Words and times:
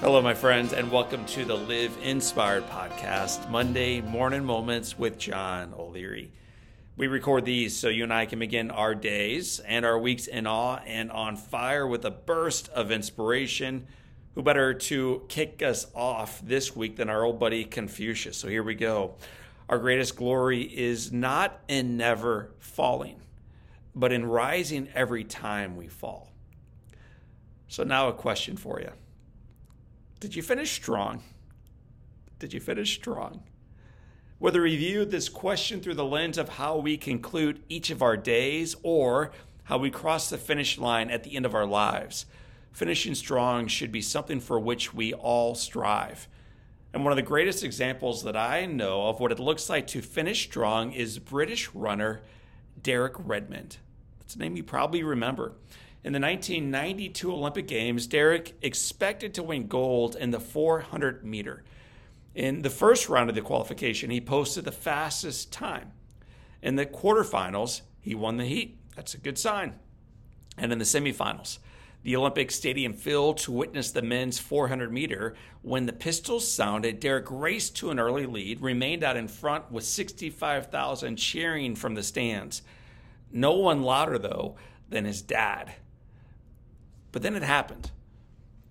Hello, 0.00 0.22
my 0.22 0.32
friends, 0.32 0.72
and 0.72 0.90
welcome 0.90 1.26
to 1.26 1.44
the 1.44 1.54
Live 1.54 1.94
Inspired 2.02 2.66
podcast, 2.70 3.50
Monday 3.50 4.00
Morning 4.00 4.42
Moments 4.42 4.98
with 4.98 5.18
John 5.18 5.74
O'Leary. 5.76 6.32
We 6.96 7.06
record 7.06 7.44
these 7.44 7.76
so 7.76 7.88
you 7.88 8.04
and 8.04 8.12
I 8.12 8.24
can 8.24 8.38
begin 8.38 8.70
our 8.70 8.94
days 8.94 9.60
and 9.60 9.84
our 9.84 9.98
weeks 9.98 10.26
in 10.26 10.46
awe 10.46 10.76
and 10.86 11.10
on 11.10 11.36
fire 11.36 11.86
with 11.86 12.06
a 12.06 12.10
burst 12.10 12.70
of 12.70 12.90
inspiration. 12.90 13.86
Who 14.34 14.42
better 14.42 14.72
to 14.72 15.26
kick 15.28 15.62
us 15.62 15.86
off 15.94 16.40
this 16.40 16.74
week 16.74 16.96
than 16.96 17.10
our 17.10 17.22
old 17.22 17.38
buddy 17.38 17.66
Confucius? 17.66 18.38
So 18.38 18.48
here 18.48 18.62
we 18.62 18.76
go. 18.76 19.16
Our 19.68 19.78
greatest 19.78 20.16
glory 20.16 20.62
is 20.62 21.12
not 21.12 21.60
in 21.68 21.98
never 21.98 22.52
falling, 22.58 23.20
but 23.94 24.12
in 24.12 24.24
rising 24.24 24.88
every 24.94 25.24
time 25.24 25.76
we 25.76 25.88
fall. 25.88 26.30
So 27.68 27.84
now 27.84 28.08
a 28.08 28.14
question 28.14 28.56
for 28.56 28.80
you. 28.80 28.92
Did 30.20 30.36
you 30.36 30.42
finish 30.42 30.72
strong? 30.72 31.22
Did 32.38 32.52
you 32.52 32.60
finish 32.60 32.94
strong? 32.94 33.42
Whether 34.38 34.60
we 34.60 34.76
view 34.76 35.06
this 35.06 35.30
question 35.30 35.80
through 35.80 35.94
the 35.94 36.04
lens 36.04 36.36
of 36.36 36.50
how 36.50 36.76
we 36.76 36.98
conclude 36.98 37.62
each 37.70 37.88
of 37.88 38.02
our 38.02 38.18
days 38.18 38.76
or 38.82 39.32
how 39.64 39.78
we 39.78 39.90
cross 39.90 40.28
the 40.28 40.36
finish 40.36 40.76
line 40.76 41.10
at 41.10 41.24
the 41.24 41.36
end 41.36 41.46
of 41.46 41.54
our 41.54 41.64
lives, 41.64 42.26
finishing 42.70 43.14
strong 43.14 43.66
should 43.66 43.90
be 43.90 44.02
something 44.02 44.40
for 44.40 44.60
which 44.60 44.92
we 44.92 45.14
all 45.14 45.54
strive. 45.54 46.28
And 46.92 47.02
one 47.02 47.12
of 47.12 47.16
the 47.16 47.22
greatest 47.22 47.64
examples 47.64 48.22
that 48.24 48.36
I 48.36 48.66
know 48.66 49.08
of 49.08 49.20
what 49.20 49.32
it 49.32 49.38
looks 49.38 49.70
like 49.70 49.86
to 49.88 50.02
finish 50.02 50.42
strong 50.42 50.92
is 50.92 51.18
British 51.18 51.70
runner 51.74 52.20
Derek 52.82 53.14
Redmond. 53.18 53.78
That's 54.18 54.34
a 54.34 54.38
name 54.38 54.56
you 54.56 54.64
probably 54.64 55.02
remember. 55.02 55.52
In 56.02 56.14
the 56.14 56.20
1992 56.20 57.30
Olympic 57.30 57.68
Games, 57.68 58.06
Derek 58.06 58.54
expected 58.62 59.34
to 59.34 59.42
win 59.42 59.66
gold 59.66 60.16
in 60.16 60.30
the 60.30 60.40
400 60.40 61.22
meter. 61.22 61.62
In 62.34 62.62
the 62.62 62.70
first 62.70 63.10
round 63.10 63.28
of 63.28 63.36
the 63.36 63.42
qualification, 63.42 64.08
he 64.10 64.20
posted 64.20 64.64
the 64.64 64.72
fastest 64.72 65.52
time. 65.52 65.92
In 66.62 66.76
the 66.76 66.86
quarterfinals, 66.86 67.82
he 68.00 68.14
won 68.14 68.38
the 68.38 68.46
heat. 68.46 68.78
That's 68.96 69.12
a 69.12 69.18
good 69.18 69.36
sign. 69.36 69.74
And 70.56 70.72
in 70.72 70.78
the 70.78 70.86
semifinals, 70.86 71.58
the 72.02 72.16
Olympic 72.16 72.50
Stadium 72.50 72.94
filled 72.94 73.36
to 73.38 73.52
witness 73.52 73.90
the 73.90 74.00
men's 74.00 74.38
400 74.38 74.90
meter. 74.90 75.34
When 75.60 75.84
the 75.84 75.92
pistols 75.92 76.50
sounded, 76.50 77.00
Derek 77.00 77.26
raced 77.28 77.76
to 77.76 77.90
an 77.90 77.98
early 77.98 78.24
lead, 78.24 78.62
remained 78.62 79.04
out 79.04 79.18
in 79.18 79.28
front 79.28 79.70
with 79.70 79.84
65,000 79.84 81.16
cheering 81.16 81.76
from 81.76 81.94
the 81.94 82.02
stands. 82.02 82.62
No 83.30 83.52
one 83.52 83.82
louder, 83.82 84.18
though, 84.18 84.56
than 84.88 85.04
his 85.04 85.20
dad. 85.20 85.74
But 87.12 87.22
then 87.22 87.34
it 87.34 87.42
happened. 87.42 87.90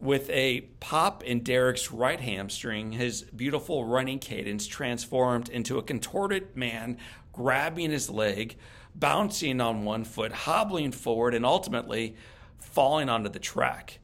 With 0.00 0.28
a 0.30 0.62
pop 0.80 1.22
in 1.22 1.44
Derek's 1.44 1.92
right 1.92 2.20
hamstring, 2.20 2.92
his 2.92 3.22
beautiful 3.22 3.84
running 3.84 4.18
cadence 4.18 4.66
transformed 4.66 5.48
into 5.48 5.78
a 5.78 5.82
contorted 5.82 6.56
man 6.56 6.98
grabbing 7.32 7.90
his 7.90 8.10
leg, 8.10 8.56
bouncing 8.94 9.60
on 9.60 9.84
one 9.84 10.04
foot, 10.04 10.32
hobbling 10.32 10.92
forward, 10.92 11.34
and 11.34 11.46
ultimately 11.46 12.16
falling 12.58 13.08
onto 13.08 13.28
the 13.28 13.38
track. 13.38 14.00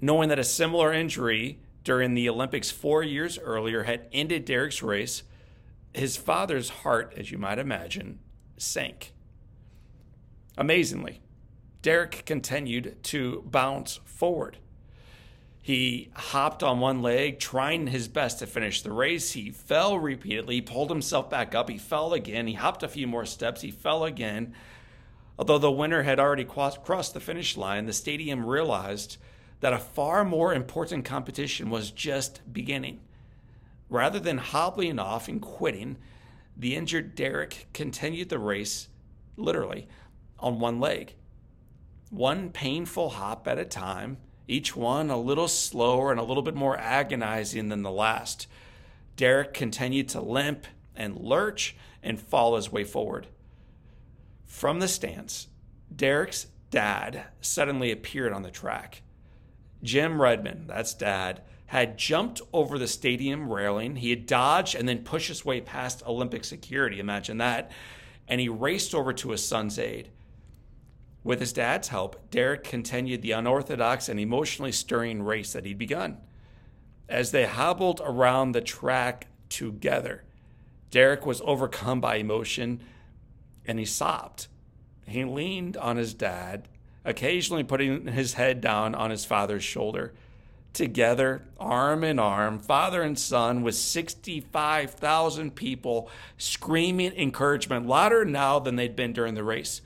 Knowing 0.00 0.28
that 0.28 0.38
a 0.38 0.44
similar 0.44 0.92
injury 0.92 1.58
during 1.84 2.14
the 2.14 2.28
Olympics 2.28 2.70
four 2.70 3.02
years 3.02 3.38
earlier 3.38 3.84
had 3.84 4.08
ended 4.12 4.44
Derek's 4.44 4.82
race, 4.82 5.22
his 5.92 6.16
father's 6.16 6.70
heart, 6.70 7.14
as 7.16 7.30
you 7.30 7.38
might 7.38 7.58
imagine, 7.58 8.18
sank. 8.56 9.12
Amazingly, 10.56 11.20
Derek 11.80 12.24
continued 12.26 12.96
to 13.04 13.44
bounce 13.46 14.00
forward. 14.04 14.58
He 15.62 16.10
hopped 16.14 16.62
on 16.62 16.80
one 16.80 17.02
leg, 17.02 17.38
trying 17.38 17.88
his 17.88 18.08
best 18.08 18.38
to 18.38 18.46
finish 18.46 18.82
the 18.82 18.90
race. 18.90 19.32
He 19.32 19.50
fell 19.50 19.98
repeatedly, 19.98 20.60
pulled 20.60 20.90
himself 20.90 21.28
back 21.30 21.54
up, 21.54 21.68
he 21.68 21.78
fell 21.78 22.14
again, 22.14 22.46
he 22.46 22.54
hopped 22.54 22.82
a 22.82 22.88
few 22.88 23.06
more 23.06 23.26
steps, 23.26 23.60
he 23.60 23.70
fell 23.70 24.04
again. 24.04 24.54
Although 25.38 25.58
the 25.58 25.70
winner 25.70 26.02
had 26.02 26.18
already 26.18 26.44
crossed 26.44 27.14
the 27.14 27.20
finish 27.20 27.56
line, 27.56 27.86
the 27.86 27.92
stadium 27.92 28.44
realized 28.44 29.18
that 29.60 29.72
a 29.72 29.78
far 29.78 30.24
more 30.24 30.54
important 30.54 31.04
competition 31.04 31.70
was 31.70 31.90
just 31.90 32.40
beginning. 32.52 33.00
Rather 33.88 34.18
than 34.18 34.38
hobbling 34.38 34.98
off 34.98 35.28
and 35.28 35.40
quitting, 35.40 35.96
the 36.56 36.74
injured 36.74 37.14
Derek 37.14 37.66
continued 37.72 38.30
the 38.30 38.38
race, 38.38 38.88
literally, 39.36 39.86
on 40.40 40.58
one 40.58 40.80
leg 40.80 41.14
one 42.10 42.50
painful 42.50 43.10
hop 43.10 43.46
at 43.46 43.58
a 43.58 43.64
time, 43.64 44.18
each 44.46 44.74
one 44.74 45.10
a 45.10 45.18
little 45.18 45.48
slower 45.48 46.10
and 46.10 46.18
a 46.18 46.24
little 46.24 46.42
bit 46.42 46.54
more 46.54 46.76
agonizing 46.76 47.68
than 47.68 47.82
the 47.82 47.90
last. 47.90 48.46
Derek 49.16 49.52
continued 49.52 50.08
to 50.10 50.20
limp 50.20 50.66
and 50.96 51.16
lurch 51.16 51.76
and 52.02 52.20
fall 52.20 52.56
his 52.56 52.72
way 52.72 52.84
forward. 52.84 53.26
From 54.46 54.80
the 54.80 54.88
stands, 54.88 55.48
Derek's 55.94 56.46
dad 56.70 57.24
suddenly 57.40 57.90
appeared 57.90 58.32
on 58.32 58.42
the 58.42 58.50
track. 58.50 59.02
Jim 59.82 60.20
Redmond, 60.20 60.68
that's 60.68 60.94
dad, 60.94 61.42
had 61.66 61.98
jumped 61.98 62.40
over 62.52 62.78
the 62.78 62.88
stadium 62.88 63.52
railing. 63.52 63.96
He 63.96 64.10
had 64.10 64.26
dodged 64.26 64.74
and 64.74 64.88
then 64.88 65.04
pushed 65.04 65.28
his 65.28 65.44
way 65.44 65.60
past 65.60 66.02
Olympic 66.06 66.44
security. 66.44 66.98
Imagine 66.98 67.38
that. 67.38 67.70
And 68.26 68.40
he 68.40 68.48
raced 68.48 68.94
over 68.94 69.12
to 69.12 69.30
his 69.30 69.46
son's 69.46 69.78
aid. 69.78 70.08
With 71.28 71.40
his 71.40 71.52
dad's 71.52 71.88
help, 71.88 72.30
Derek 72.30 72.64
continued 72.64 73.20
the 73.20 73.32
unorthodox 73.32 74.08
and 74.08 74.18
emotionally 74.18 74.72
stirring 74.72 75.22
race 75.22 75.52
that 75.52 75.66
he'd 75.66 75.76
begun. 75.76 76.16
As 77.06 77.32
they 77.32 77.44
hobbled 77.44 78.00
around 78.02 78.52
the 78.52 78.62
track 78.62 79.26
together, 79.50 80.24
Derek 80.90 81.26
was 81.26 81.42
overcome 81.44 82.00
by 82.00 82.16
emotion 82.16 82.80
and 83.66 83.78
he 83.78 83.84
sobbed. 83.84 84.46
He 85.06 85.22
leaned 85.22 85.76
on 85.76 85.98
his 85.98 86.14
dad, 86.14 86.66
occasionally 87.04 87.62
putting 87.62 88.06
his 88.06 88.32
head 88.32 88.62
down 88.62 88.94
on 88.94 89.10
his 89.10 89.26
father's 89.26 89.62
shoulder. 89.62 90.14
Together, 90.72 91.42
arm 91.60 92.04
in 92.04 92.18
arm, 92.18 92.58
father 92.58 93.02
and 93.02 93.18
son, 93.18 93.60
with 93.60 93.74
65,000 93.74 95.54
people 95.54 96.10
screaming 96.38 97.12
encouragement, 97.12 97.86
louder 97.86 98.24
now 98.24 98.58
than 98.58 98.76
they'd 98.76 98.96
been 98.96 99.12
during 99.12 99.34
the 99.34 99.44
race 99.44 99.82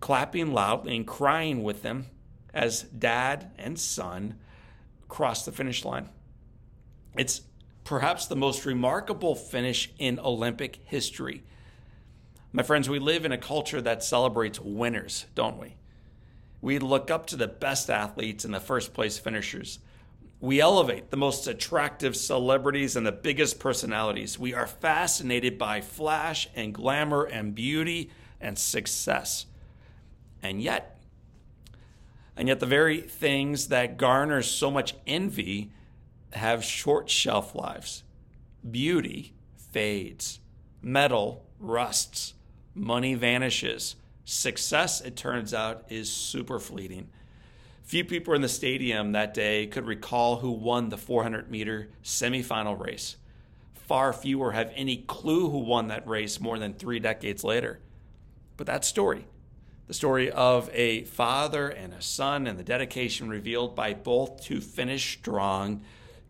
clapping 0.00 0.52
loudly 0.52 0.96
and 0.96 1.06
crying 1.06 1.62
with 1.62 1.82
them 1.82 2.06
as 2.52 2.82
dad 2.82 3.50
and 3.58 3.78
son 3.78 4.38
cross 5.08 5.44
the 5.44 5.52
finish 5.52 5.84
line. 5.84 6.08
It's 7.16 7.42
perhaps 7.84 8.26
the 8.26 8.36
most 8.36 8.66
remarkable 8.66 9.34
finish 9.34 9.92
in 9.98 10.18
Olympic 10.18 10.80
history. 10.84 11.44
My 12.52 12.62
friends, 12.62 12.88
we 12.88 12.98
live 12.98 13.24
in 13.24 13.32
a 13.32 13.38
culture 13.38 13.80
that 13.80 14.02
celebrates 14.02 14.60
winners, 14.60 15.26
don't 15.34 15.58
we? 15.58 15.76
We 16.60 16.78
look 16.78 17.10
up 17.10 17.26
to 17.26 17.36
the 17.36 17.46
best 17.46 17.90
athletes 17.90 18.44
and 18.44 18.52
the 18.52 18.60
first 18.60 18.94
place 18.94 19.18
finishers. 19.18 19.78
We 20.40 20.60
elevate 20.60 21.10
the 21.10 21.16
most 21.16 21.46
attractive 21.46 22.16
celebrities 22.16 22.96
and 22.96 23.06
the 23.06 23.12
biggest 23.12 23.58
personalities. 23.58 24.38
We 24.38 24.52
are 24.52 24.66
fascinated 24.66 25.58
by 25.58 25.80
flash 25.80 26.48
and 26.54 26.74
glamour 26.74 27.24
and 27.24 27.54
beauty 27.54 28.10
and 28.40 28.58
success. 28.58 29.46
And 30.42 30.62
yet, 30.62 31.00
and 32.36 32.48
yet 32.48 32.60
the 32.60 32.66
very 32.66 33.00
things 33.00 33.68
that 33.68 33.96
garner 33.96 34.42
so 34.42 34.70
much 34.70 34.94
envy 35.06 35.72
have 36.32 36.62
short 36.62 37.08
shelf 37.08 37.54
lives. 37.54 38.02
Beauty 38.68 39.34
fades, 39.56 40.40
metal 40.82 41.44
rusts, 41.58 42.34
money 42.74 43.14
vanishes. 43.14 43.96
Success, 44.24 45.00
it 45.00 45.16
turns 45.16 45.54
out, 45.54 45.84
is 45.88 46.12
super 46.12 46.58
fleeting. 46.58 47.08
Few 47.84 48.04
people 48.04 48.34
in 48.34 48.42
the 48.42 48.48
stadium 48.48 49.12
that 49.12 49.32
day 49.32 49.66
could 49.66 49.86
recall 49.86 50.38
who 50.38 50.50
won 50.50 50.88
the 50.88 50.96
400 50.96 51.50
meter 51.50 51.88
semifinal 52.02 52.78
race. 52.78 53.16
Far 53.74 54.12
fewer 54.12 54.50
have 54.50 54.72
any 54.74 54.96
clue 54.96 55.48
who 55.48 55.58
won 55.58 55.86
that 55.88 56.06
race 56.08 56.40
more 56.40 56.58
than 56.58 56.74
three 56.74 56.98
decades 56.98 57.44
later. 57.44 57.78
But 58.56 58.66
that 58.66 58.84
story, 58.84 59.26
the 59.86 59.94
story 59.94 60.30
of 60.30 60.68
a 60.72 61.04
father 61.04 61.68
and 61.68 61.94
a 61.94 62.02
son 62.02 62.46
and 62.46 62.58
the 62.58 62.64
dedication 62.64 63.28
revealed 63.28 63.76
by 63.76 63.94
both 63.94 64.42
to 64.44 64.60
finish 64.60 65.18
strong 65.18 65.82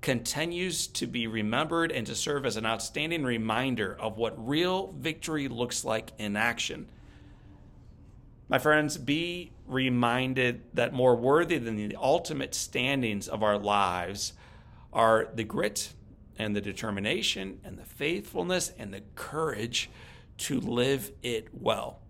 continues 0.00 0.86
to 0.88 1.06
be 1.06 1.26
remembered 1.26 1.92
and 1.92 2.06
to 2.06 2.14
serve 2.14 2.44
as 2.46 2.56
an 2.56 2.66
outstanding 2.66 3.22
reminder 3.22 3.96
of 4.00 4.16
what 4.16 4.48
real 4.48 4.92
victory 4.98 5.48
looks 5.48 5.84
like 5.84 6.10
in 6.18 6.34
action. 6.34 6.88
My 8.48 8.58
friends, 8.58 8.98
be 8.98 9.52
reminded 9.66 10.62
that 10.74 10.92
more 10.92 11.14
worthy 11.14 11.58
than 11.58 11.76
the 11.76 11.96
ultimate 11.96 12.54
standings 12.54 13.28
of 13.28 13.42
our 13.42 13.58
lives 13.58 14.32
are 14.92 15.28
the 15.34 15.44
grit 15.44 15.92
and 16.38 16.56
the 16.56 16.60
determination 16.60 17.60
and 17.64 17.78
the 17.78 17.84
faithfulness 17.84 18.72
and 18.78 18.92
the 18.92 19.02
courage 19.14 19.88
to 20.38 20.58
live 20.58 21.12
it 21.22 21.48
well 21.52 22.02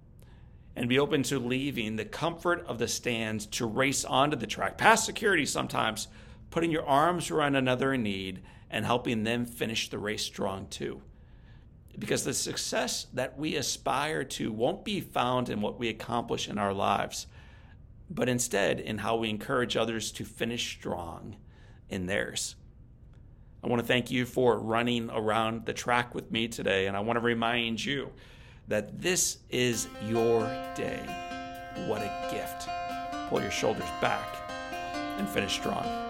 and 0.75 0.89
be 0.89 0.99
open 0.99 1.23
to 1.23 1.39
leaving 1.39 1.97
the 1.97 2.05
comfort 2.05 2.65
of 2.67 2.79
the 2.79 2.89
stands 2.89 3.47
to 3.47 3.67
race 3.67 4.05
onto 4.05 4.37
the 4.37 4.47
track, 4.47 4.79
past 4.79 5.05
security 5.05 5.45
sometimes, 5.45 6.09
putting 6.51 6.71
your 6.71 6.87
arms 6.87 7.31
around 7.31 7.57
another 7.57 7.93
in 7.93 8.03
need 8.03 8.43
and 8.71 8.85
helping 8.85 9.25
them 9.25 9.45
finish 9.45 9.91
the 9.91 9.99
race 9.99 10.23
strong 10.23 10.67
too. 10.69 11.03
Because 11.99 12.25
the 12.25 12.33
success 12.33 13.07
that 13.13 13.39
we 13.39 13.57
aspire 13.57 14.25
to 14.25 14.51
won't 14.51 14.85
be 14.85 15.01
found 15.01 15.51
in 15.51 15.61
what 15.61 15.79
we 15.79 15.89
accomplish 15.89 16.49
in 16.49 16.57
our 16.57 16.73
lives, 16.73 17.27
but 18.09 18.31
instead 18.31 18.81
in 18.81 18.99
how 18.99 19.17
we 19.17 19.29
encourage 19.29 19.77
others 19.77 20.11
to 20.13 20.25
finish 20.25 20.73
strong 20.79 21.37
in 21.91 22.07
theirs. 22.07 22.57
I 23.63 23.69
want 23.69 23.81
to 23.81 23.87
thank 23.87 24.11
you 24.11 24.25
for 24.27 24.59
running 24.59 25.11
around 25.11 25.67
the 25.67 25.73
track 25.73 26.15
with 26.15 26.33
me 26.33 26.49
today, 26.49 26.87
and 26.87 26.97
I 26.97 27.01
want 27.01 27.19
to 27.19 27.21
remind 27.21 27.85
you 27.85 28.11
that 28.73 29.03
this 29.03 29.37
is 29.51 29.87
your 30.09 30.41
day. 30.75 31.03
What 31.87 32.01
a 32.01 32.29
gift. 32.33 32.71
Pull 33.29 33.43
your 33.43 33.51
shoulders 33.51 33.85
back 34.01 34.27
and 35.19 35.29
finish 35.29 35.53
strong. 35.53 36.02